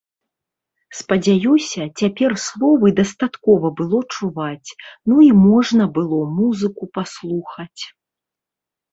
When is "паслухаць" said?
6.99-7.81